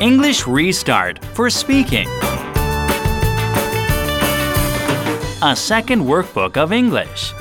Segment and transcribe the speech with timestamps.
[0.00, 2.06] English Restart for Speaking.
[5.42, 7.32] A second workbook of English.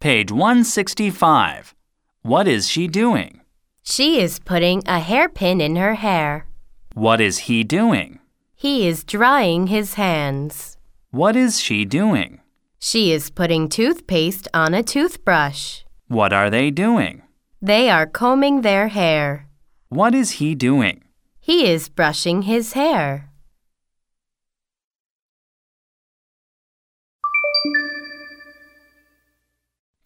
[0.00, 1.74] Page 165.
[2.22, 3.42] What is she doing?
[3.82, 6.46] She is putting a hairpin in her hair.
[6.94, 8.20] What is he doing?
[8.64, 10.78] He is drying his hands.
[11.10, 12.40] What is she doing?
[12.78, 15.82] She is putting toothpaste on a toothbrush.
[16.08, 17.20] What are they doing?
[17.60, 19.48] They are combing their hair.
[19.90, 21.04] What is he doing?
[21.40, 23.28] He is brushing his hair.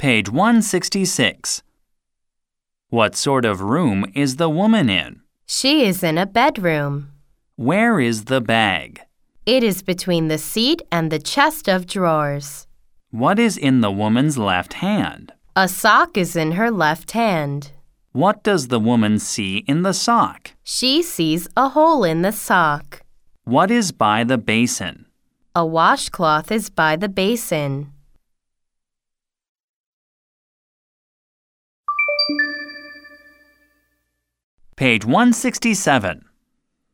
[0.01, 1.63] Page 166.
[2.89, 5.21] What sort of room is the woman in?
[5.47, 7.13] She is in a bedroom.
[7.59, 9.01] Where is the bag?
[9.45, 12.69] It is between the seat and the chest of drawers.
[13.11, 15.33] What is in the woman's left hand?
[15.57, 17.73] A sock is in her left hand.
[18.13, 20.53] What does the woman see in the sock?
[20.63, 23.03] She sees a hole in the sock.
[23.43, 25.07] What is by the basin?
[25.57, 27.93] A washcloth is by the basin.
[34.77, 36.28] Page 167.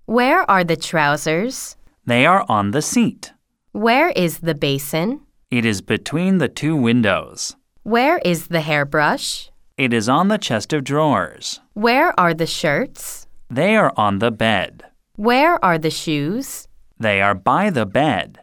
[0.06, 1.76] Where are the trousers?
[2.04, 3.32] They are on the seat.
[3.72, 5.22] Where is the basin?
[5.50, 7.56] It is between the two windows.
[7.84, 9.50] Where is the hairbrush?
[9.78, 11.60] It is on the chest of drawers.
[11.72, 13.26] Where are the shirts?
[13.48, 14.84] They are on the bed.
[15.16, 16.68] Where are the shoes?
[17.00, 18.40] They are by the bed.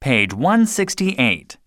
[0.00, 1.57] Page 168.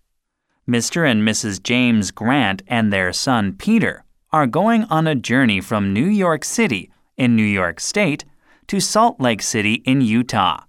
[0.72, 1.06] Mr.
[1.06, 1.62] and Mrs.
[1.62, 6.90] James Grant and their son Peter are going on a journey from New York City
[7.18, 8.24] in New York State
[8.68, 10.64] to Salt Lake City in Utah.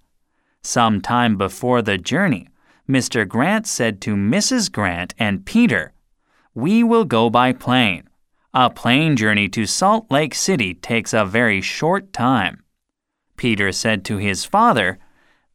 [0.62, 2.50] Some time before the journey,
[2.88, 3.26] Mr.
[3.26, 4.70] Grant said to Mrs.
[4.70, 5.94] Grant and Peter,
[6.54, 8.10] We will go by plane.
[8.54, 12.62] A plane journey to Salt Lake City takes a very short time.
[13.38, 15.00] Peter said to his father,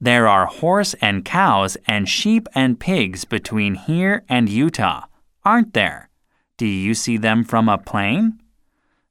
[0.00, 5.06] There are horse and cows and sheep and pigs between here and Utah,
[5.44, 6.09] aren't there?
[6.56, 8.41] Do you see them from a plane?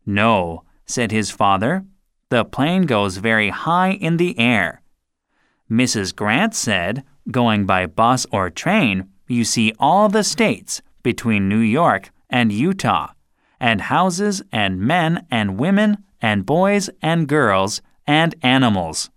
[0.06, 1.84] No, said his father.
[2.30, 4.81] The plane goes very high in the air.
[5.70, 6.16] Mrs.
[6.16, 12.12] Grant said, Going by bus or train, you see all the states between New York
[12.30, 13.12] and Utah,
[13.59, 19.09] and houses and men and women and boys and girls and animals.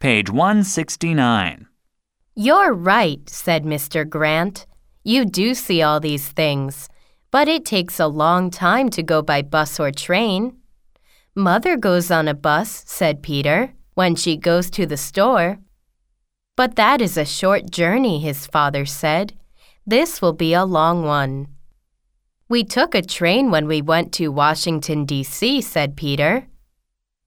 [0.00, 1.66] Page 169.
[2.36, 4.08] You're right, said Mr.
[4.08, 4.64] Grant.
[5.02, 6.88] You do see all these things,
[7.32, 10.56] but it takes a long time to go by bus or train.
[11.34, 15.58] Mother goes on a bus, said Peter, when she goes to the store.
[16.54, 19.36] But that is a short journey, his father said.
[19.84, 21.48] This will be a long one.
[22.48, 26.46] We took a train when we went to Washington, D.C., said Peter.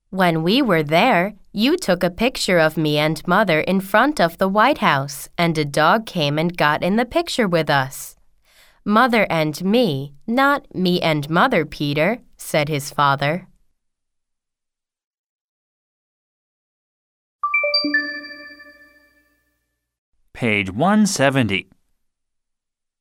[0.10, 4.38] When we were there, you took a picture of me and Mother in front of
[4.38, 8.16] the White House, and a dog came and got in the picture with us.
[8.86, 13.48] Mother and me, not me and Mother, Peter, said his father.
[20.34, 21.70] Page 170.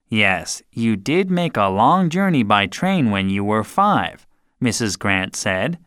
[0.08, 4.26] Yes, you did make a long journey by train when you were five,
[4.60, 4.98] Mrs.
[4.98, 5.78] Grant said,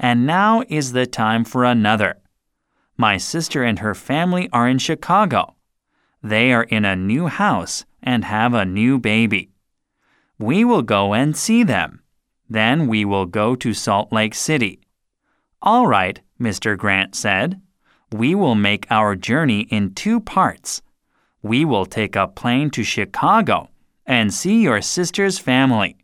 [0.00, 2.16] and now is the time for another.
[2.96, 5.54] My sister and her family are in Chicago.
[6.22, 9.50] They are in a new house and have a new baby.
[10.38, 12.02] We will go and see them.
[12.48, 14.80] Then we will go to Salt Lake City.
[15.60, 16.76] All right, Mr.
[16.76, 17.60] Grant said.
[18.10, 20.80] We will make our journey in two parts.
[21.42, 23.68] We will take a plane to Chicago
[24.06, 25.98] and see your sister's family.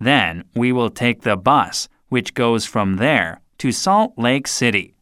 [0.00, 4.94] Then we will take the bus, which goes from there to Salt Lake City.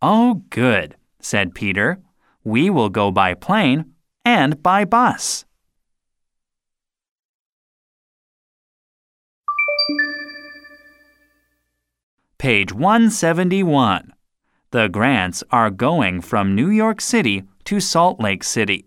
[0.00, 2.00] Oh, good, said Peter.
[2.44, 3.92] We will go by plane
[4.24, 5.44] and by bus.
[12.38, 14.12] Page 171.
[14.72, 18.86] The Grants are going from New York City to Salt Lake City.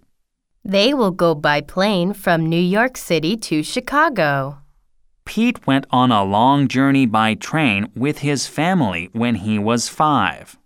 [0.66, 4.58] They will go by plane from New York City to Chicago.
[5.26, 10.58] Pete went on a long journey by train with his family when he was five.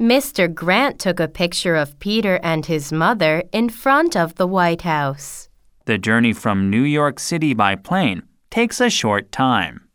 [0.00, 0.52] Mr.
[0.52, 5.48] Grant took a picture of Peter and his mother in front of the White House.
[5.84, 9.88] The journey from New York City by plane takes a short time.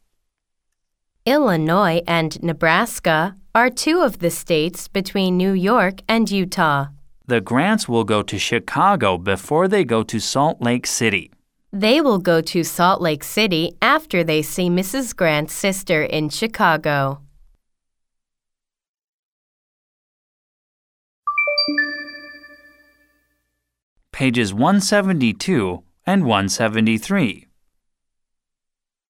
[1.26, 6.88] Illinois and Nebraska are two of the states between New York and Utah.
[7.28, 11.32] The Grants will go to Chicago before they go to Salt Lake City.
[11.74, 15.16] They will go to Salt Lake City after they see Mrs.
[15.16, 17.22] Grant's sister in Chicago.
[24.12, 27.48] Pages 172 and 173.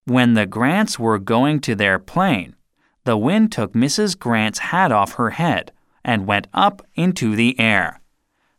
[0.06, 2.56] When the Grants were going to their plane,
[3.06, 4.18] the wind took Mrs.
[4.18, 5.72] Grant's hat off her head
[6.06, 8.02] and went up into the air.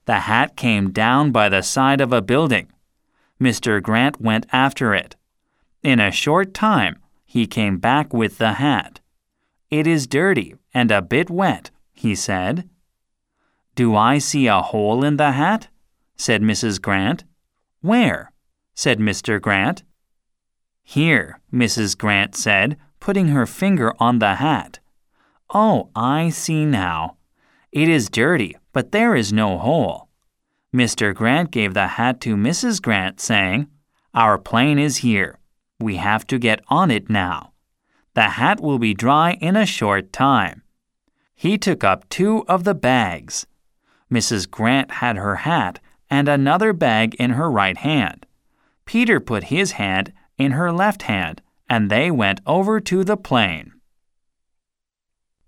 [0.06, 2.72] The hat came down by the side of a building.
[3.42, 3.82] Mr.
[3.82, 5.16] Grant went after it.
[5.82, 9.00] In a short time, he came back with the hat.
[9.68, 12.68] It is dirty and a bit wet, he said.
[13.74, 15.68] Do I see a hole in the hat?
[16.16, 16.80] said Mrs.
[16.80, 17.24] Grant.
[17.80, 18.32] Where?
[18.74, 19.40] said Mr.
[19.40, 19.82] Grant.
[20.84, 21.98] Here, Mrs.
[21.98, 24.78] Grant said, putting her finger on the hat.
[25.52, 27.16] Oh, I see now.
[27.72, 30.08] It is dirty, but there is no hole.
[30.74, 31.14] Mr.
[31.14, 32.80] Grant gave the hat to Mrs.
[32.80, 33.68] Grant, saying,
[34.14, 35.38] Our plane is here.
[35.78, 37.52] We have to get on it now.
[38.14, 40.62] The hat will be dry in a short time.
[41.34, 43.46] He took up two of the bags.
[44.10, 44.50] Mrs.
[44.50, 48.26] Grant had her hat and another bag in her right hand.
[48.84, 53.72] Peter put his hand in her left hand, and they went over to the plane.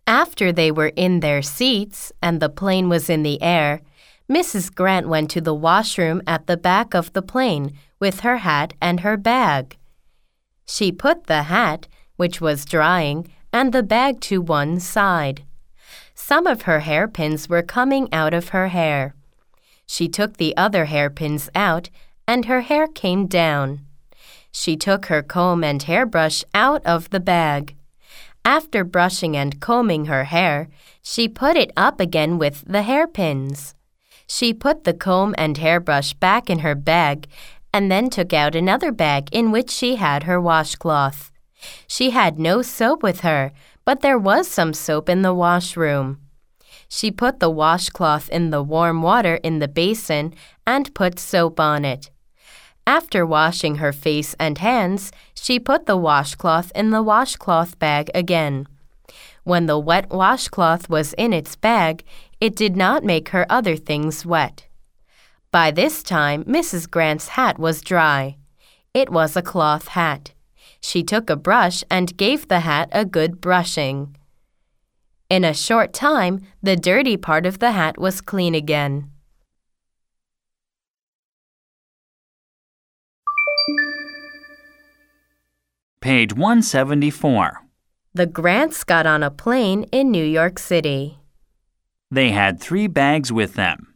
[0.06, 3.82] After they were in their seats and the plane was in the air,
[4.28, 4.74] Mrs.
[4.74, 9.00] Grant went to the washroom at the back of the plane with her hat and
[9.00, 9.76] her bag.
[10.66, 15.44] She put the hat, which was drying, and the bag to one side.
[16.14, 19.14] Some of her hairpins were coming out of her hair.
[19.86, 21.90] She took the other hairpins out,
[22.26, 23.84] and her hair came down.
[24.50, 27.76] She took her comb and hairbrush out of the bag.
[28.44, 30.68] After brushing and combing her hair,
[31.02, 33.74] she put it up again with the hairpins.
[34.26, 37.26] She put the comb and hairbrush back in her bag
[37.72, 41.30] and then took out another bag in which she had her washcloth.
[41.86, 43.52] She had no soap with her,
[43.84, 46.20] but there was some soap in the washroom.
[46.88, 50.34] She put the washcloth in the warm water in the basin
[50.66, 52.10] and put soap on it.
[52.86, 58.66] After washing her face and hands, she put the washcloth in the washcloth bag again.
[59.42, 62.04] When the wet washcloth was in its bag,
[62.44, 64.66] it did not make her other things wet.
[65.50, 66.90] By this time, Mrs.
[66.90, 68.36] Grant's hat was dry.
[68.92, 70.32] It was a cloth hat.
[70.78, 74.14] She took a brush and gave the hat a good brushing.
[75.30, 79.10] In a short time, the dirty part of the hat was clean again.
[86.02, 87.62] Page 174.
[88.12, 91.23] The Grants got on a plane in New York City.
[92.14, 93.92] They had three bags with them.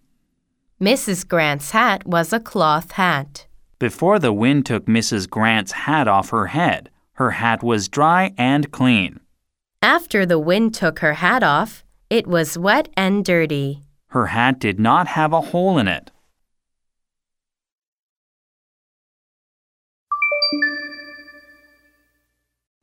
[0.81, 1.27] Mrs.
[1.27, 3.47] Grant's hat was a cloth hat.
[3.79, 5.31] Before the wind took Mrs.
[5.31, 9.21] Grant's hat off her head, her hat was dry and clean.
[9.83, 13.83] After the wind took her hat off, it was wet and dirty.
[14.09, 16.11] Her hat did not have a hole in it.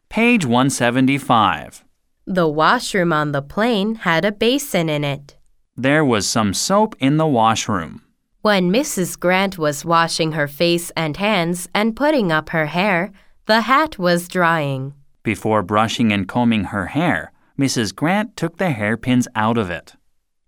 [0.08, 1.84] Page 175.
[2.28, 5.38] The washroom on the plane had a basin in it.
[5.78, 8.02] There was some soap in the washroom.
[8.42, 9.20] When Mrs.
[9.20, 13.12] Grant was washing her face and hands and putting up her hair,
[13.46, 14.96] the hat was drying.
[15.22, 17.94] Before brushing and combing her hair, Mrs.
[17.96, 19.94] Grant took the hairpins out of it.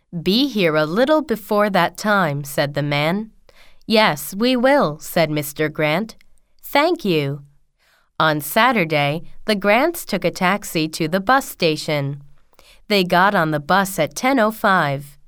[0.10, 3.30] Be here a little before that time, said the man.
[3.86, 5.72] Yes, we will, said Mr.
[5.72, 6.16] Grant.
[6.64, 7.44] Thank you.
[8.20, 12.24] On Saturday, the Grants took a taxi to the bus station.
[12.88, 15.20] They got on the bus at 10:05.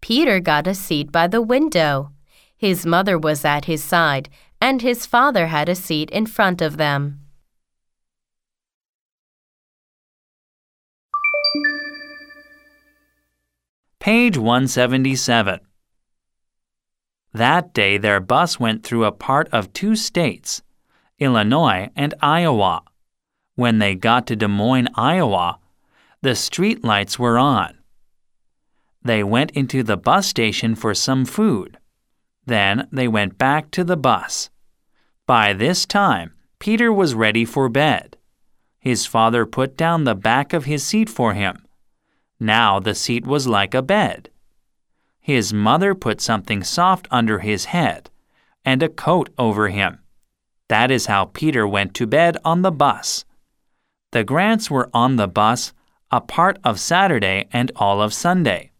[0.00, 2.10] Peter got a seat by the window.
[2.56, 6.78] His mother was at his side, and his father had a seat in front of
[6.78, 7.20] them.
[14.00, 15.60] Page 177.
[17.34, 20.62] That day their bus went through a part of two states,
[21.18, 22.80] Illinois and Iowa.
[23.56, 25.58] When they got to Des Moines, Iowa,
[26.22, 27.76] the street lights were on.
[29.02, 31.76] They went into the bus station for some food.
[32.46, 34.48] Then they went back to the bus.
[35.26, 38.16] By this time, Peter was ready for bed.
[38.78, 41.66] His father put down the back of his seat for him.
[42.40, 44.30] Now the seat was like a bed.
[45.20, 48.10] His mother put something soft under his head
[48.64, 49.98] and a coat over him.
[50.68, 53.24] That is how Peter went to bed on the bus.
[54.12, 55.72] The Grants were on the bus
[56.10, 58.72] a part of Saturday and all of Sunday.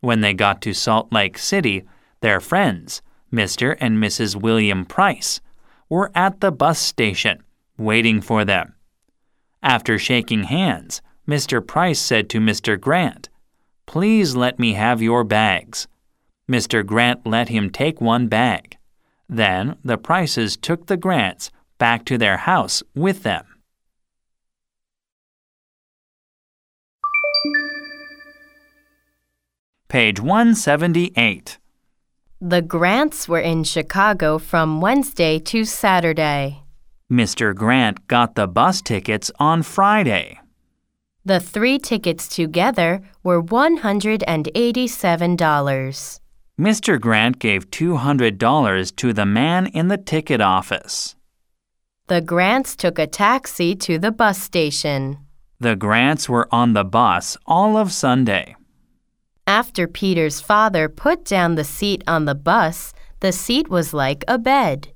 [0.00, 1.84] When they got to Salt Lake City,
[2.20, 3.02] their friends,
[3.32, 3.76] Mr.
[3.80, 4.36] and Mrs.
[4.36, 5.40] William Price,
[5.88, 7.42] were at the bus station,
[7.76, 8.74] waiting for them.
[9.62, 11.64] After shaking hands, Mr.
[11.64, 12.78] Price said to Mr.
[12.78, 13.28] Grant,
[13.86, 15.86] Please let me have your bags.
[16.50, 16.84] Mr.
[16.84, 18.76] Grant let him take one bag.
[19.28, 23.46] Then the Prices took the Grants back to their house with them.
[29.86, 31.58] Page 178.
[32.40, 36.64] The Grants were in Chicago from Wednesday to Saturday.
[37.08, 37.54] Mr.
[37.54, 40.40] Grant got the bus tickets on Friday.
[41.30, 46.20] The three tickets together were $187.
[46.58, 47.00] Mr.
[47.00, 51.14] Grant gave $200 to the man in the ticket office.
[52.08, 55.18] The Grants took a taxi to the bus station.
[55.60, 58.56] The Grants were on the bus all of Sunday.
[59.46, 64.36] After Peter's father put down the seat on the bus, the seat was like a
[64.36, 64.88] bed.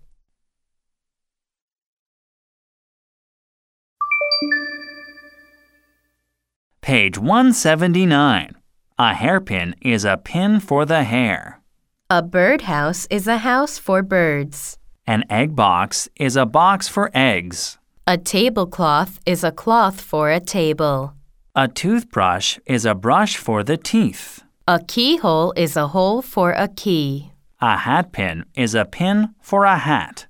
[6.84, 8.56] Page 179.
[8.98, 11.62] A hairpin is a pin for the hair.
[12.10, 14.76] A birdhouse is a house for birds.
[15.06, 17.78] An egg box is a box for eggs.
[18.06, 21.14] A tablecloth is a cloth for a table.
[21.54, 24.42] A toothbrush is a brush for the teeth.
[24.68, 27.32] A keyhole is a hole for a key.
[27.62, 30.26] A hat pin is a pin for a hat.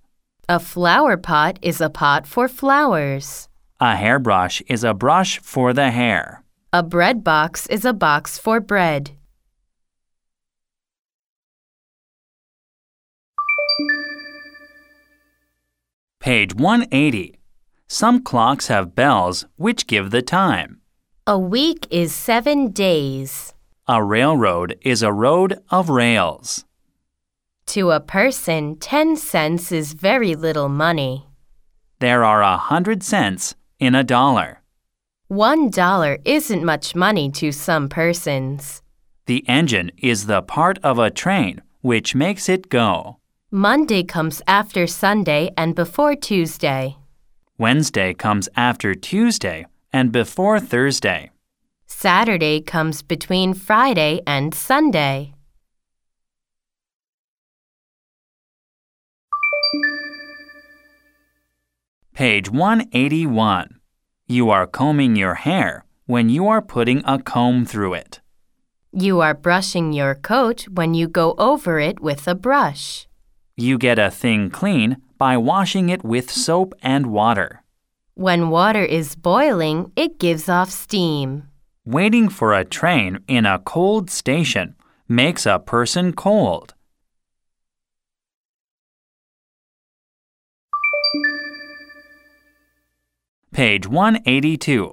[0.49, 3.49] A flower pot is a pot for flowers.
[3.81, 6.44] A hairbrush is a brush for the hair.
[6.75, 9.13] A bread box is a box for bread.
[16.19, 17.39] Page 180.
[17.87, 20.81] Some clocks have bells which give the time.
[21.29, 23.55] A week is seven days.
[23.87, 26.65] A railroad is a road of rails.
[27.67, 31.29] To a person, 10 cents is very little money.
[32.01, 34.64] There are a hundred cents in a dollar.
[35.29, 38.83] One dollar isn't much money to some persons.
[39.25, 43.17] The engine is the part of a train which makes it go.
[43.51, 46.99] Monday comes after Sunday and before Tuesday.
[47.57, 49.65] Wednesday comes after Tuesday
[49.95, 51.31] and before Thursday.
[51.87, 55.33] Saturday comes between Friday and Sunday.
[62.13, 63.81] Page 181.
[64.27, 68.21] You are combing your hair when you are putting a comb through it.
[68.91, 73.07] You are brushing your coat when you go over it with a brush.
[73.55, 77.63] You get a thing clean by washing it with soap and water.
[78.15, 81.49] When water is boiling, it gives off steam.
[81.85, 84.75] Waiting for a train in a cold station
[85.07, 86.73] makes a person cold.
[93.55, 94.93] Page 182.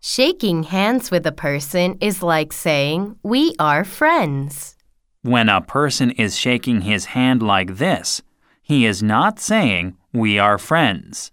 [0.00, 4.74] Shaking hands with a person is like saying, We are friends.
[5.20, 8.22] When a person is shaking his hand like this,
[8.62, 11.30] he is not saying, We are friends.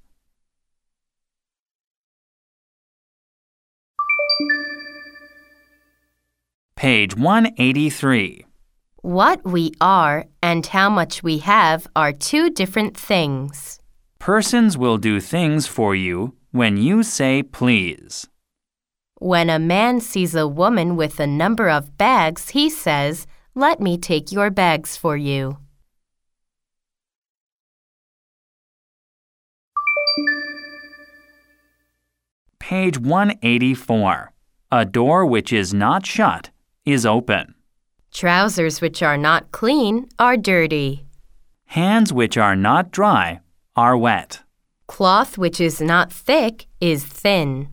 [6.75, 8.45] Page 183.
[9.03, 13.79] What we are and how much we have are two different things.
[14.19, 18.27] Persons will do things for you when you say please.
[19.19, 23.97] When a man sees a woman with a number of bags, he says, Let me
[23.97, 25.57] take your bags for you.
[32.59, 34.31] Page 184.
[34.71, 36.49] A door which is not shut
[36.83, 37.53] is open.
[38.11, 41.05] Trousers which are not clean are dirty.
[41.65, 43.39] Hands which are not dry
[43.75, 44.41] are wet.
[44.87, 47.69] Cloth which is not thick is thin.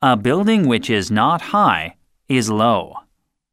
[0.00, 1.96] A building which is not high
[2.28, 2.96] is low.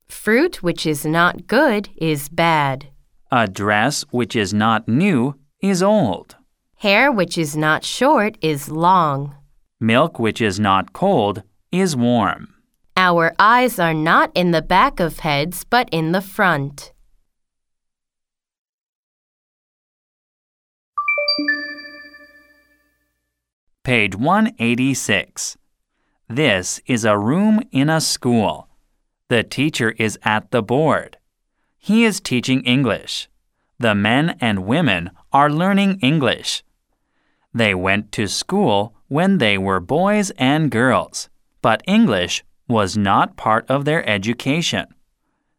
[0.08, 2.88] Fruit which is not good is bad.
[3.32, 6.36] A dress which is not new is old.
[6.78, 9.36] Hair which is not short is long.
[9.80, 12.54] Milk which is not cold is warm.
[12.98, 16.92] Our eyes are not in the back of heads but in the front.
[23.90, 25.58] Page 186.
[26.28, 28.70] This is a room in a school.
[29.30, 31.18] The teacher is at the board.
[31.76, 33.30] He is teaching English.
[33.80, 36.64] The men and women are learning English.
[37.52, 41.28] They went to school when they were boys and girls,
[41.64, 44.86] but English was not part of their education.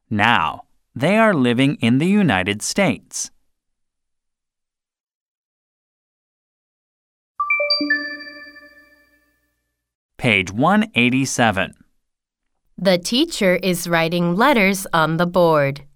[0.08, 3.32] Now, they are living in the United States.
[10.20, 11.72] Page 187.
[12.76, 15.86] The teacher is writing letters on the board.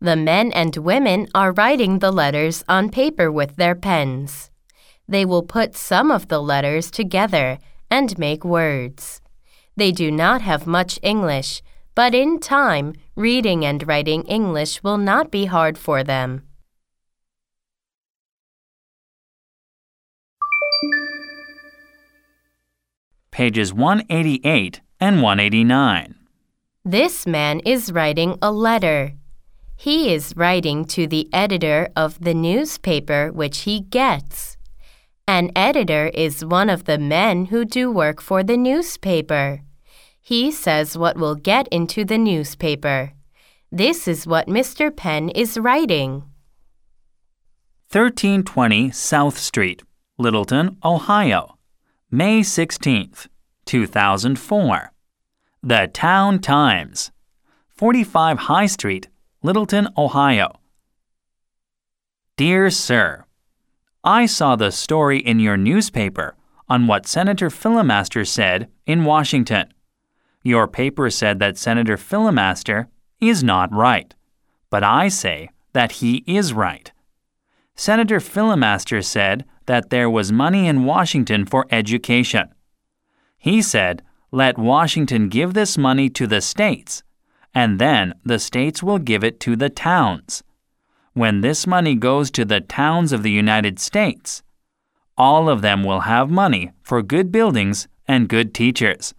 [0.00, 4.50] The men and women are writing the letters on paper with their pens.
[5.06, 9.20] They will put some of the letters together and make words.
[9.76, 11.62] They do not have much English,
[11.94, 16.47] but in time, reading and writing English will not be hard for them.
[23.38, 26.16] Pages 188 and 189.
[26.84, 29.12] This man is writing a letter.
[29.76, 34.56] He is writing to the editor of the newspaper which he gets.
[35.28, 39.60] An editor is one of the men who do work for the newspaper.
[40.20, 43.12] He says what will get into the newspaper.
[43.70, 44.90] This is what Mr.
[44.90, 46.24] Penn is writing.
[47.92, 49.84] 1320 South Street,
[50.18, 51.57] Littleton, Ohio.
[52.10, 53.26] May 16th,
[53.66, 54.92] 2004.
[55.62, 57.10] The Town Times,
[57.68, 59.08] 45 High Street,
[59.42, 60.58] Littleton, Ohio.
[62.38, 63.26] Dear Sir,
[64.02, 66.34] I saw the story in your newspaper
[66.66, 69.70] on what Senator Filimaster said in Washington.
[70.42, 72.86] Your paper said that Senator Filimaster
[73.20, 74.14] is not right,
[74.70, 76.90] but I say that he is right.
[77.74, 82.48] Senator Filimaster said that there was money in Washington for education.
[83.36, 84.02] He said,
[84.32, 87.02] let Washington give this money to the states,
[87.54, 90.42] and then the states will give it to the towns.
[91.12, 94.42] When this money goes to the towns of the United States,
[95.18, 99.12] all of them will have money for good buildings and good teachers.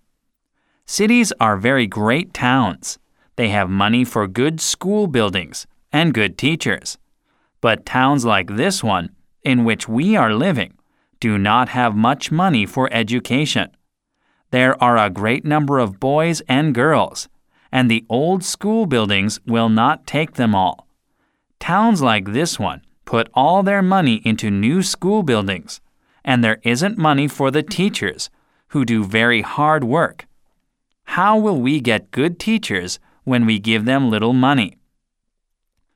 [0.88, 2.98] Cities are very great towns.
[3.36, 6.98] They have money for good school buildings and good teachers.
[7.62, 9.10] But towns like this one
[9.43, 10.73] in which we are living
[11.19, 13.69] do not have much money for education.
[14.52, 17.28] There are a great number of boys and girls,
[17.71, 20.88] and the old school buildings will not take them all.
[21.60, 25.82] Towns like this one put all their money into new school buildings,
[26.23, 28.30] and there isn't money for the teachers,
[28.69, 30.25] who do very hard work.
[31.04, 34.78] How will we get good teachers when we give them little money?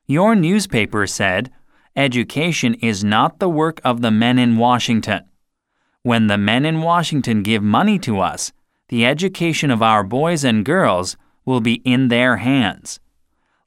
[0.08, 1.52] Your newspaper said
[1.96, 5.22] education is not the work of the men in Washington.
[6.02, 8.52] When the men in Washington give money to us,
[8.90, 13.00] the education of our boys and girls will be in their hands.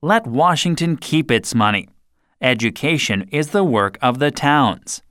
[0.02, 1.88] Let Washington keep its money.
[2.40, 5.02] Education is the work of the towns.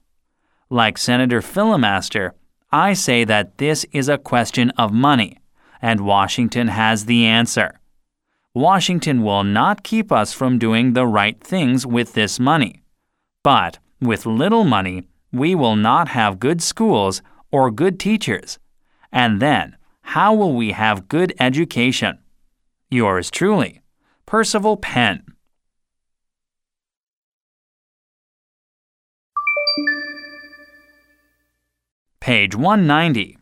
[0.70, 2.32] Like Senator Filimaster,
[2.72, 5.40] I say that this is a question of money,
[5.82, 7.80] and Washington has the answer.
[8.54, 12.82] Washington will not keep us from doing the right things with this money.
[13.46, 18.58] But with little money, we will not have good schools or good teachers.
[19.12, 22.18] And then, how will we have good education?
[22.90, 23.84] Yours truly,
[24.26, 25.22] Percival Penn.
[32.20, 33.38] Page 190.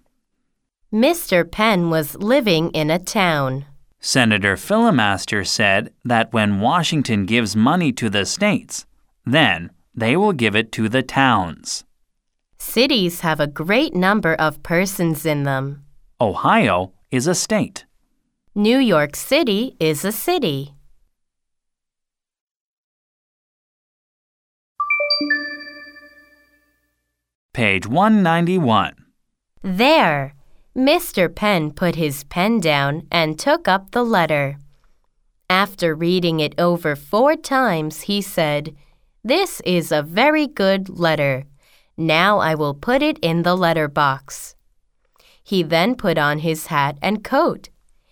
[0.92, 1.50] Mr.
[1.50, 3.64] Penn was living in a town.
[4.02, 8.86] Senator Filimaster said that when Washington gives money to the states,
[9.26, 11.84] then they will give it to the towns.
[12.58, 15.84] Cities have a great number of persons in them.
[16.20, 17.86] Ohio is a state.
[18.56, 20.74] New York City is a city.
[27.54, 28.96] Page 191.
[29.62, 30.34] There!
[30.76, 31.34] Mr.
[31.34, 34.58] Penn put his pen down and took up the letter.
[35.50, 38.76] After reading it over four times, he said,
[39.26, 41.46] This is a very good letter.
[41.96, 44.56] Now I will put it in the letter box.
[45.42, 47.70] He then put on his hat and coat.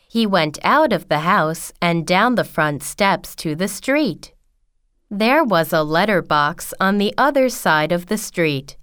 [0.08, 4.34] He went out of the house and down the front steps to the street.
[5.10, 8.78] There was a letter box on the other side of the street.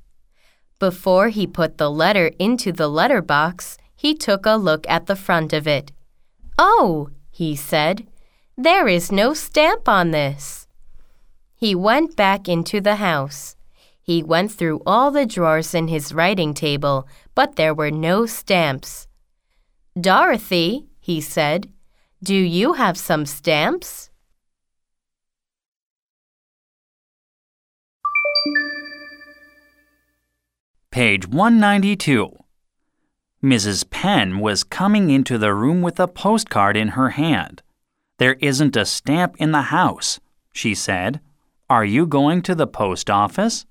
[0.78, 5.16] Before he put the letter into the letter box, he took a look at the
[5.16, 5.92] front of it.
[6.58, 8.06] Oh, he said,
[8.56, 10.67] there is no stamp on this.
[11.58, 13.56] He went back into the house.
[14.00, 19.06] He went through all the drawers in his writing table, but there were no stamps.
[20.00, 21.68] Dorothy, he said,
[22.22, 24.10] do you have some stamps?
[30.90, 32.36] Page 192.
[33.40, 33.88] Mrs.
[33.88, 37.62] Penn was coming into the room with a postcard in her hand.
[38.16, 40.18] There isn't a stamp in the house,
[40.52, 41.20] she said.
[41.70, 43.66] Are you going to the post office?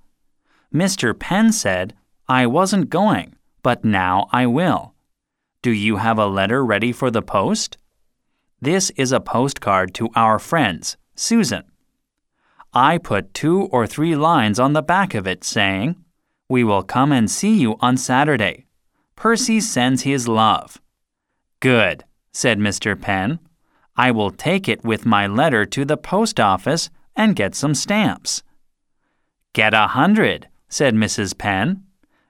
[0.71, 1.17] Mr.
[1.17, 1.95] Penn said,
[2.27, 4.93] I wasn't going, but now I will.
[5.63, 7.77] Do you have a letter ready for the post?
[8.61, 11.63] This is a postcard to our friends, Susan.
[12.71, 15.95] I put two or three lines on the back of it saying,
[16.47, 18.67] We will come and see you on Saturday.
[19.15, 20.79] Percy sends his love.
[21.59, 22.99] Good, said Mr.
[22.99, 23.39] Penn.
[23.95, 28.43] I will take it with my letter to the post office and get some stamps.
[29.53, 31.37] Get a hundred, said Mrs.
[31.37, 31.83] Penn.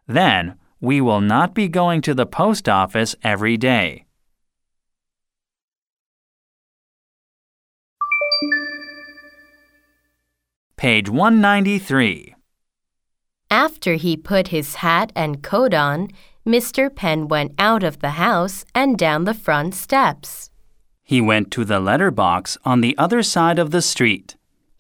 [0.08, 4.06] Then we will not be going to the post office every day.
[10.78, 12.36] Page 193.
[13.50, 16.10] After he put his hat and coat on,
[16.46, 16.94] Mr.
[16.94, 20.50] Penn went out of the house and down the front steps.
[21.04, 24.37] He went to the letter box on the other side of the street.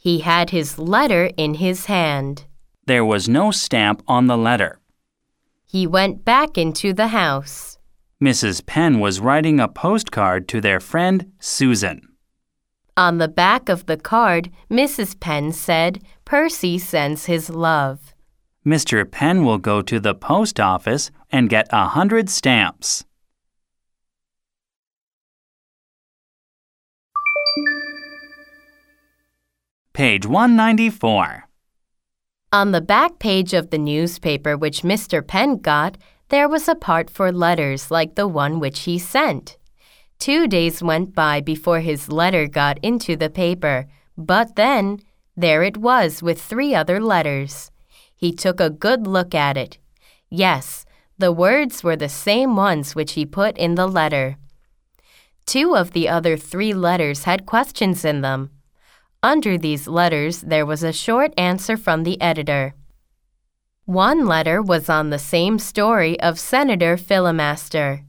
[0.08, 2.46] He had his letter in his hand.
[2.86, 4.80] There was no stamp on the letter.
[5.65, 7.78] He went back into the house.
[8.24, 8.65] Mrs.
[8.65, 12.08] Penn was writing a postcard to their friend Susan.
[12.96, 15.20] On the back of the card, Mrs.
[15.20, 18.13] Penn said, Percy sends his love.
[18.65, 19.04] Mr.
[19.12, 23.04] Penn will go to the post office and get a hundred stamps.
[29.97, 31.47] Page 194.
[32.53, 35.25] On the back page of the newspaper which Mr.
[35.25, 35.97] Penn got,
[36.29, 39.57] there was a part for letters like the one which he sent.
[40.19, 44.99] Two days went by before his letter got into the paper, but then
[45.36, 47.71] there it was with three other letters.
[48.15, 49.79] He took a good look at it.
[50.29, 50.86] Yes,
[51.17, 54.38] the words were the same ones which he put in the letter.
[55.47, 58.51] Two of the other three letters had questions in them.
[59.23, 62.75] Under these letters, there was a short answer from the editor.
[63.86, 68.03] One letter was on the same story of Senator Filimaster.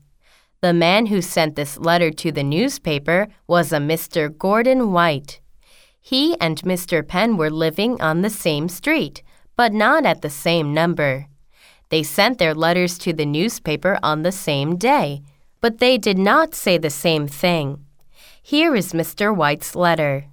[0.60, 4.36] The man who sent this letter to the newspaper was a Mr.
[4.36, 5.40] Gordon White.
[5.98, 7.06] He and Mr.
[7.06, 9.22] Penn were living on the same street,
[9.56, 11.26] but not at the same number.
[11.88, 15.22] They sent their letters to the newspaper on the same day,
[15.62, 17.84] but they did not say the same thing.
[18.42, 19.34] Here is Mr.
[19.34, 20.26] White's letter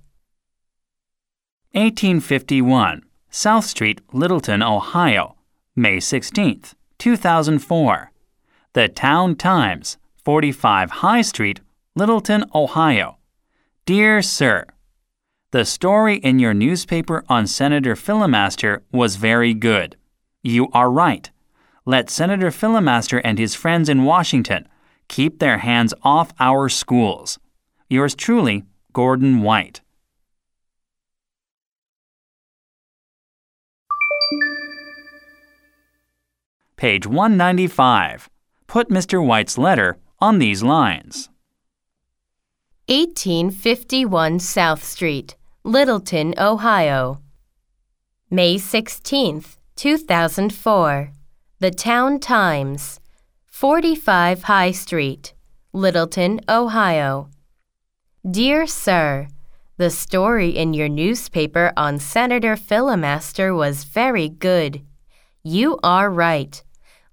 [1.76, 5.36] 1851, South Street, Littleton, Ohio,
[5.76, 6.62] May 16,
[6.98, 8.12] 2004.
[8.72, 11.60] The Town Times, 45 High Street,
[11.94, 13.18] Littleton, Ohio.
[13.86, 14.68] Dear Sir,
[15.52, 19.98] The story in your newspaper on Senator Filimaster was very good.
[20.44, 21.30] You are right.
[21.86, 24.70] Let Senator Filimaster and his friends in Washington
[25.10, 27.38] keep their hands off our schools.
[27.90, 29.82] Yours truly, Gordon White.
[36.78, 38.30] Page 195.
[38.68, 39.26] Put Mr.
[39.26, 41.30] White's letter on these lines.
[42.88, 47.22] 1851 South Street, Littleton, Ohio.
[48.30, 51.12] May 16th, 2004.
[51.60, 53.00] The Town Times.
[53.48, 55.34] 45 High Street,
[55.72, 57.30] Littleton, Ohio.
[58.30, 59.30] Dear Sir,
[59.78, 64.82] the story in your newspaper on Senator Filimaster was very good.
[65.48, 66.64] You are right.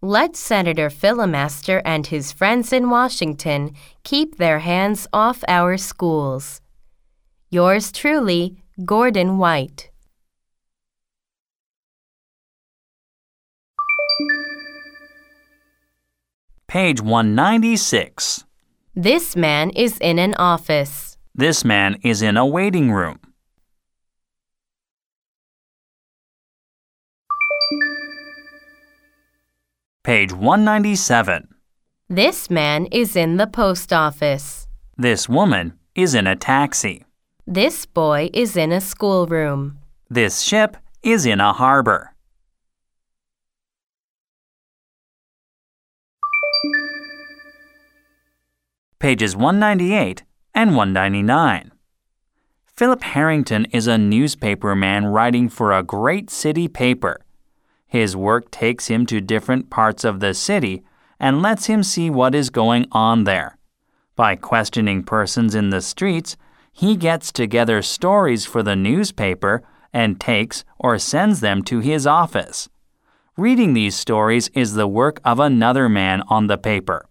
[0.00, 6.62] Let Senator Filimaster and his friends in Washington keep their hands off our schools.
[7.50, 9.90] Yours truly, Gordon White.
[16.66, 18.46] Page 196.
[18.94, 21.18] This man is in an office.
[21.34, 23.20] This man is in a waiting room.
[30.04, 31.46] Page 197.
[32.08, 34.66] This man is in the post office.
[34.98, 37.04] This woman is in a taxi.
[37.46, 39.78] This boy is in a schoolroom.
[40.10, 42.16] This ship is in a harbor.
[48.98, 51.70] Pages 198 and 199.
[52.66, 57.20] Philip Harrington is a newspaper man writing for a great city paper.
[57.92, 60.82] His work takes him to different parts of the city
[61.20, 63.58] and lets him see what is going on there.
[64.16, 66.38] By questioning persons in the streets,
[66.72, 72.70] he gets together stories for the newspaper and takes or sends them to his office.
[73.36, 77.04] Reading these stories is the work of another man on the paper.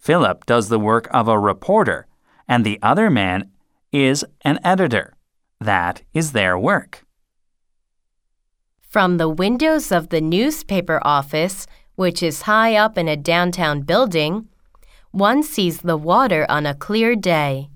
[0.00, 2.06] Philip does the work of a reporter,
[2.48, 3.50] and the other man
[3.92, 5.12] is an editor.
[5.60, 7.05] That is their work.
[8.96, 14.48] From the windows of the newspaper office, which is high up in a downtown building,
[15.10, 17.68] one sees the water on a clear day.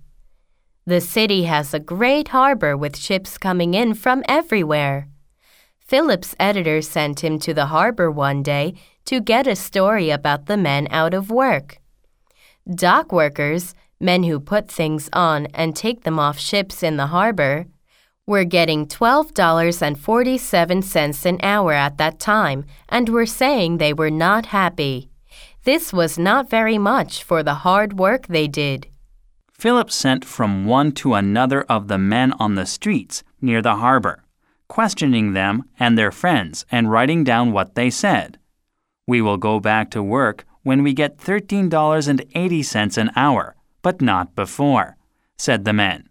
[0.87, 5.09] The city has a great harbor with ships coming in from everywhere.
[5.79, 8.73] Philip's editor sent him to the harbor one day
[9.05, 11.83] to get a story about the men out of work.
[12.67, 17.67] Dock workers, men who put things on and take them off ships in the harbor,
[18.31, 25.11] were getting $12.47 an hour at that time and were saying they were not happy.
[25.65, 28.87] This was not very much for the hard work they did.
[29.53, 34.23] Philip sent from one to another of the men on the streets near the harbor,
[34.69, 38.39] questioning them and their friends and writing down what they said.
[39.07, 44.97] We will go back to work when we get $13.80 an hour, but not before,
[45.37, 46.10] said the men.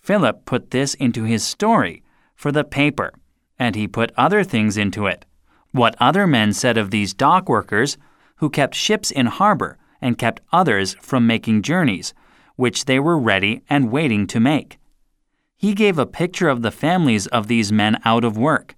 [0.00, 2.02] Philip put this into his story
[2.34, 3.12] for the paper,
[3.58, 5.26] and he put other things into it.
[5.72, 7.96] What other men said of these dock workers
[8.36, 12.14] who kept ships in harbor and kept others from making journeys,
[12.56, 14.78] which they were ready and waiting to make.
[15.56, 18.76] He gave a picture of the families of these men out of work.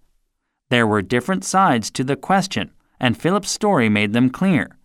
[0.69, 4.77] There were different sides to the question, and Philip's story made them clear.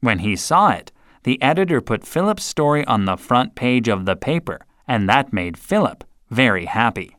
[0.00, 0.90] When he saw it,
[1.22, 5.58] the editor put Philip's story on the front page of the paper, and that made
[5.58, 7.16] Philip very happy.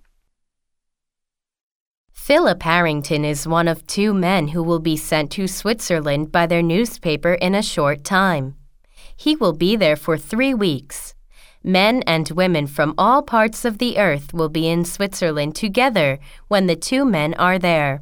[2.11, 6.63] Philip Harrington is one of two men who will be sent to Switzerland by their
[6.63, 8.55] newspaper in a short time.
[9.15, 11.13] He will be there for three weeks.
[11.63, 16.67] Men and women from all parts of the earth will be in Switzerland together when
[16.67, 18.01] the two men are there.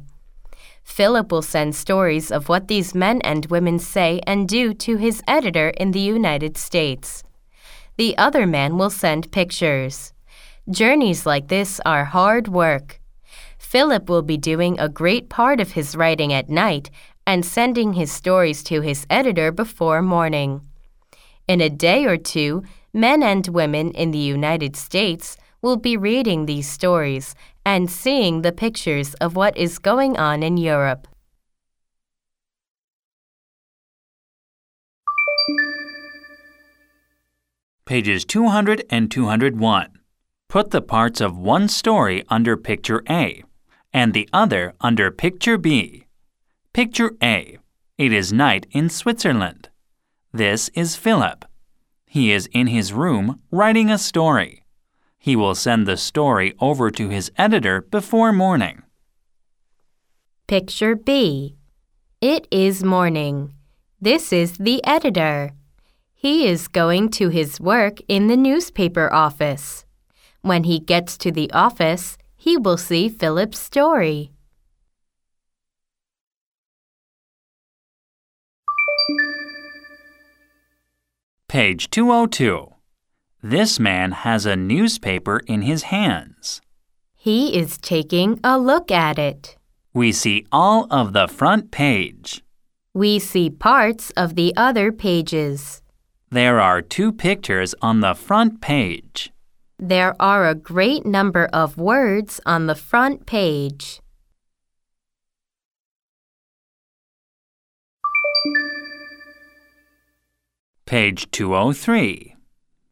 [0.82, 5.22] Philip will send stories of what these men and women say and do to his
[5.26, 7.24] editor in the United States.
[7.96, 10.12] The other man will send pictures.
[10.68, 13.00] Journeys like this are hard work.
[13.58, 16.90] Philip will be doing a great part of his writing at night
[17.26, 20.62] and sending his stories to his editor before morning.
[21.46, 26.46] In a day or two, men and women in the United States will be reading
[26.46, 31.06] these stories and seeing the pictures of what is going on in Europe.
[37.86, 39.98] Pages 200 and 201.
[40.48, 43.44] Put the parts of one story under Picture A
[43.92, 46.06] and the other under Picture B.
[46.72, 47.58] Picture A.
[47.98, 49.68] It is night in Switzerland.
[50.32, 51.44] This is Philip.
[52.06, 54.64] He is in his room writing a story.
[55.18, 58.82] He will send the story over to his editor before morning.
[60.46, 61.56] Picture B.
[62.22, 63.52] It is morning.
[64.00, 65.52] This is the editor.
[66.24, 69.84] He is going to his work in the newspaper office.
[70.40, 74.32] When he gets to the office, he will see Philip's story.
[81.46, 82.72] Page 202.
[83.42, 86.62] This man has a newspaper in his hands.
[87.14, 89.58] He is taking a look at it.
[89.92, 92.42] We see all of the front page.
[92.94, 95.82] We see parts of the other pages.
[96.34, 99.30] There are two pictures on the front page.
[99.78, 104.00] There are a great number of words on the front page.
[110.86, 112.34] Page 203.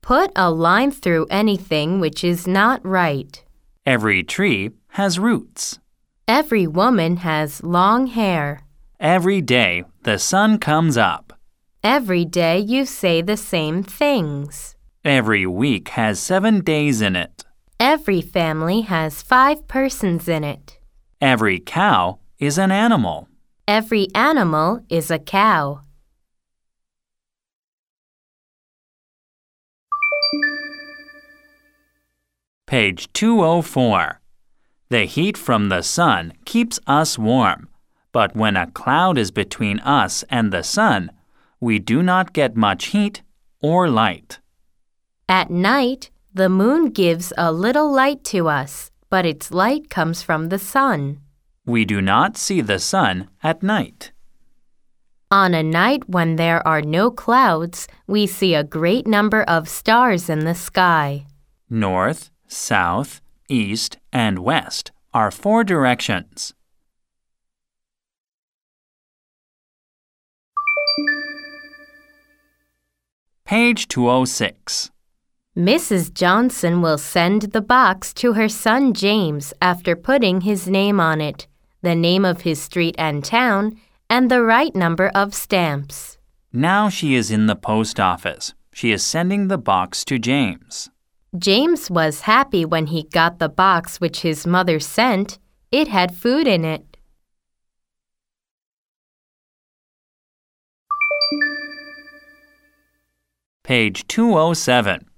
[0.02, 3.42] Put a line through anything which is not right.
[3.84, 5.80] Every tree has roots.
[6.28, 8.60] Every woman has long hair.
[9.00, 11.31] Every day the sun comes up.
[11.84, 14.76] Every day you say the same things.
[15.04, 17.44] Every week has seven days in it.
[17.80, 20.78] Every family has five persons in it.
[21.20, 23.26] Every cow is an animal.
[23.66, 25.80] Every animal is a cow.
[32.68, 34.20] Page 204.
[34.88, 37.68] The heat from the sun keeps us warm,
[38.12, 41.10] but when a cloud is between us and the sun,
[41.62, 43.22] we do not get much heat
[43.60, 44.40] or light.
[45.28, 50.48] At night, the moon gives a little light to us, but its light comes from
[50.48, 51.20] the sun.
[51.64, 54.10] We do not see the sun at night.
[55.30, 60.28] On a night when there are no clouds, we see a great number of stars
[60.28, 61.26] in the sky.
[61.70, 66.54] North, south, east, and west are four directions.
[73.44, 74.90] Page 206.
[75.56, 76.14] Mrs.
[76.14, 81.46] Johnson will send the box to her son James after putting his name on it,
[81.82, 83.76] the name of his street and town,
[84.08, 86.16] and the right number of stamps.
[86.52, 88.54] Now she is in the post office.
[88.72, 90.88] She is sending the box to James.
[91.36, 95.38] James was happy when he got the box which his mother sent.
[95.70, 96.92] It had food in it.
[103.72, 105.08] Page 207.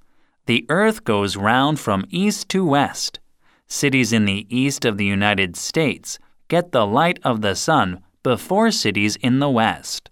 [0.47, 3.19] The earth goes round from east to west.
[3.67, 8.71] Cities in the east of the United States get the light of the sun before
[8.71, 10.09] cities in the west.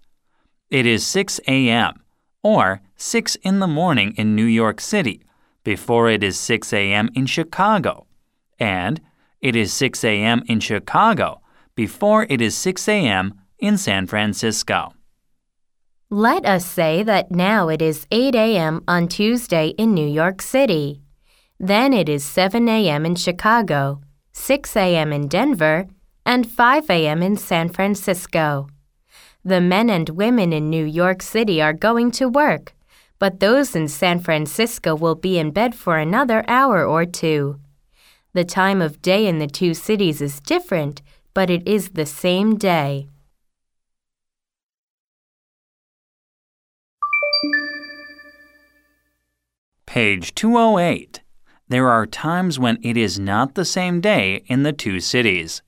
[0.69, 2.03] It is 6 a.m.
[2.43, 5.23] or 6 in the morning in New York City
[5.63, 7.09] before it is 6 a.m.
[7.15, 8.07] in Chicago.
[8.59, 8.99] And
[9.39, 10.43] it is 6 a.m.
[10.47, 11.39] in Chicago
[11.75, 13.39] before it is 6 a.m.
[13.59, 14.91] in San Francisco.
[16.13, 18.83] Let us say that now it is 8 a.m.
[18.87, 21.01] on Tuesday in New York City.
[21.59, 23.03] Then it is 7 a.m.
[23.03, 23.99] in Chicago,
[24.31, 25.11] 6 a.m.
[25.11, 25.87] in Denver,
[26.23, 27.23] and 5 a.m.
[27.23, 28.67] in San Francisco.
[29.43, 32.75] The men and women in New York City are going to work,
[33.17, 37.59] but those in San Francisco will be in bed for another hour or two.
[38.33, 41.01] The time of day in the two cities is different,
[41.33, 43.07] but it is the same day.
[49.93, 51.21] Page 208.
[51.69, 55.61] There are times when it is not the same day in the two cities.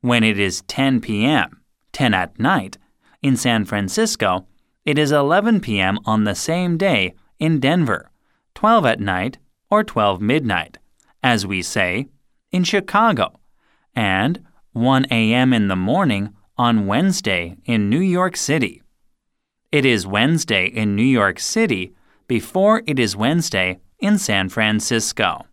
[0.00, 2.76] When it is 10 p.m., 10 at night,
[3.22, 4.48] in San Francisco,
[4.84, 6.00] it is 11 p.m.
[6.04, 8.10] on the same day in Denver,
[8.56, 9.38] 12 at night
[9.70, 10.78] or 12 midnight,
[11.22, 12.08] as we say,
[12.50, 13.38] in Chicago,
[13.94, 15.52] and 1 a.m.
[15.52, 18.82] in the morning on Wednesday in New York City.
[19.70, 21.94] It is Wednesday in New York City
[22.32, 25.44] before it is Wednesday in San Francisco.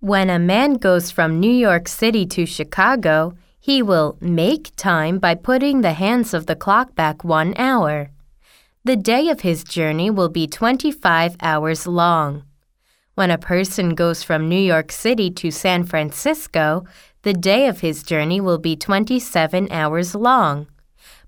[0.00, 5.36] When a man goes from New York City to Chicago, he will make time by
[5.36, 8.10] putting the hands of the clock back one hour.
[8.84, 12.42] The day of his journey will be 25 hours long.
[13.14, 16.84] When a person goes from New York City to San Francisco,
[17.22, 20.66] the day of his journey will be 27 hours long.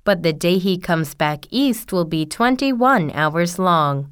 [0.03, 4.11] But the day he comes back east will be 21 hours long.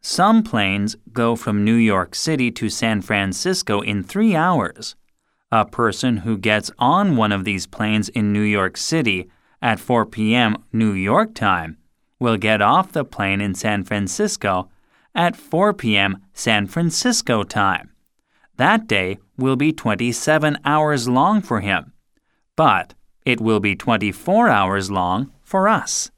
[0.00, 4.94] Some planes go from New York City to San Francisco in three hours.
[5.50, 9.28] A person who gets on one of these planes in New York City
[9.60, 10.56] at 4 p.m.
[10.72, 11.78] New York time
[12.20, 14.70] will get off the plane in San Francisco
[15.14, 16.18] at 4 p.m.
[16.32, 17.90] San Francisco time.
[18.56, 21.92] That day will be 27 hours long for him,
[22.56, 22.94] but
[23.24, 26.10] it will be 24 hours long for us.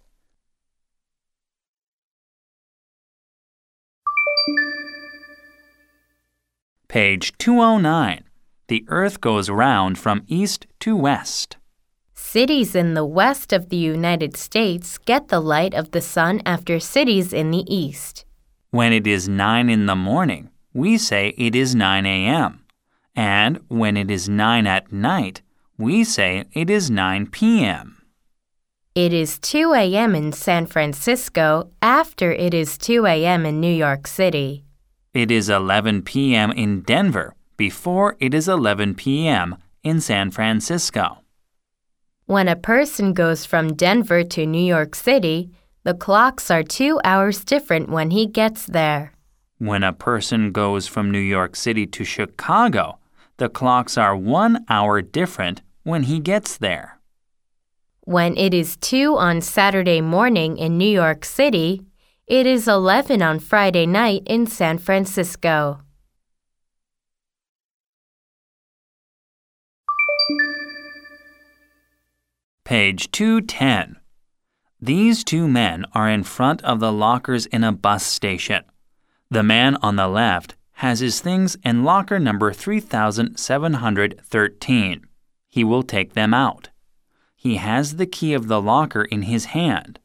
[6.91, 8.24] Page 209.
[8.66, 11.57] The earth goes round from east to west.
[12.16, 16.80] Cities in the west of the United States get the light of the sun after
[16.80, 18.24] cities in the east.
[18.72, 22.64] When it is 9 in the morning, we say it is 9 a.m.
[23.14, 25.43] And when it is 9 at night,
[25.78, 28.03] we say it is 9 p.m.
[28.97, 30.16] It is 2 a.m.
[30.16, 33.47] in San Francisco after it is 2 a.m.
[33.47, 34.64] in New York City.
[35.12, 36.52] It is 11 p.m.
[36.52, 39.56] in Denver before it is 11 p.m.
[39.82, 41.18] in San Francisco.
[42.26, 45.50] When a person goes from Denver to New York City,
[45.82, 49.12] the clocks are two hours different when he gets there.
[49.58, 53.00] When a person goes from New York City to Chicago,
[53.38, 57.00] the clocks are one hour different when he gets there.
[58.04, 61.82] When it is 2 on Saturday morning in New York City,
[62.30, 65.80] it is 11 on Friday night in San Francisco.
[72.64, 73.96] Page 210.
[74.80, 78.62] These two men are in front of the lockers in a bus station.
[79.28, 85.06] The man on the left has his things in locker number 3713.
[85.48, 86.68] He will take them out.
[87.34, 89.98] He has the key of the locker in his hand.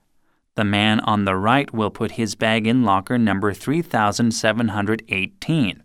[0.55, 5.83] The man on the right will put his bag in locker number 3718.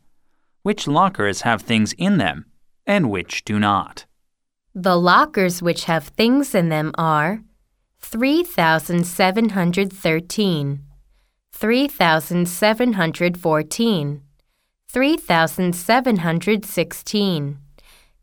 [0.63, 2.45] Which lockers have things in them
[2.87, 4.07] and which do not?
[4.75, 7.43] The lockers which have things in them are
[7.99, 10.81] 3713,
[11.53, 14.23] 3714,
[14.89, 17.59] 3716,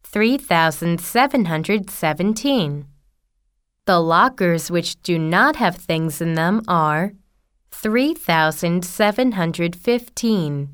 [0.04, 2.86] 3717.
[3.88, 7.14] The lockers which do not have things in them are
[7.72, 10.70] 3715,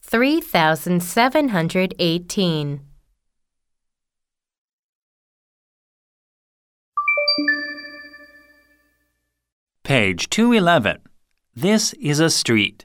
[0.00, 2.80] 3718.
[9.82, 10.98] Page 211.
[11.56, 12.84] This is a street.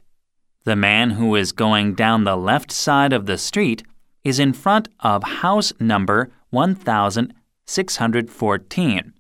[0.64, 3.84] The man who is going down the left side of the street
[4.24, 9.14] is in front of house number 1614.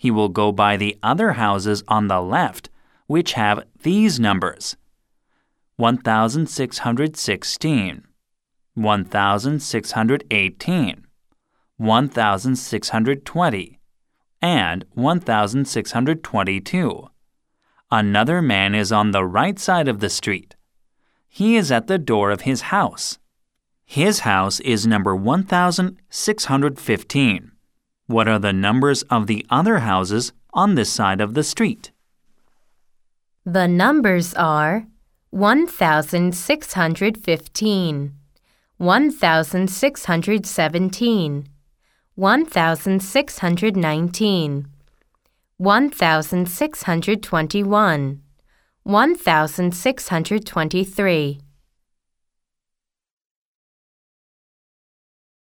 [0.00, 2.70] He will go by the other houses on the left,
[3.06, 4.78] which have these numbers
[5.76, 8.06] 1616,
[8.72, 11.06] 1618,
[11.76, 13.78] 1620
[14.40, 17.10] and 1622.
[17.90, 20.56] Another man is on the right side of the street.
[21.28, 23.18] He is at the door of his house.
[23.84, 27.52] His house is number 1615.
[28.10, 31.92] What are the numbers of the other houses on this side of the street?
[33.46, 34.88] The numbers are
[35.30, 38.14] 1615,
[38.78, 41.46] 1617,
[42.16, 44.66] 1619,
[45.56, 48.22] 1621,
[48.82, 51.40] 1623.